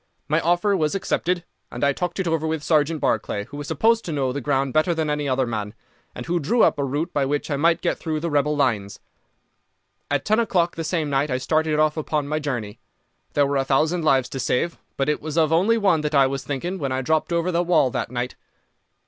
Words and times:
My 0.27 0.39
offer 0.41 0.75
was 0.75 0.95
accepted, 0.95 1.43
and 1.71 1.83
I 1.83 1.93
talked 1.93 2.19
it 2.19 2.27
over 2.27 2.47
with 2.47 2.63
Sergeant 2.63 2.99
Barclay, 2.99 3.45
who 3.45 3.57
was 3.57 3.67
supposed 3.67 4.03
to 4.05 4.11
know 4.11 4.31
the 4.33 4.41
ground 4.41 4.73
better 4.73 4.95
than 4.95 5.11
any 5.11 5.29
other 5.29 5.45
man, 5.45 5.75
and 6.15 6.25
who 6.25 6.39
drew 6.39 6.63
up 6.63 6.79
a 6.79 6.83
route 6.83 7.13
by 7.13 7.23
which 7.23 7.51
I 7.51 7.55
might 7.55 7.81
get 7.81 7.99
through 7.99 8.19
the 8.19 8.31
rebel 8.31 8.55
lines. 8.55 8.99
At 10.09 10.25
ten 10.25 10.39
o'clock 10.39 10.75
the 10.75 10.83
same 10.83 11.11
night 11.11 11.29
I 11.29 11.37
started 11.37 11.77
off 11.77 11.97
upon 11.97 12.27
my 12.27 12.39
journey. 12.39 12.79
There 13.33 13.45
were 13.45 13.57
a 13.57 13.63
thousand 13.63 14.03
lives 14.03 14.27
to 14.29 14.39
save, 14.39 14.75
but 14.97 15.07
it 15.07 15.21
was 15.21 15.37
of 15.37 15.53
only 15.53 15.77
one 15.77 16.01
that 16.01 16.15
I 16.15 16.25
was 16.25 16.43
thinking 16.43 16.79
when 16.79 16.91
I 16.91 17.03
dropped 17.03 17.31
over 17.31 17.51
the 17.51 17.61
wall 17.61 17.91
that 17.91 18.09
night. 18.09 18.35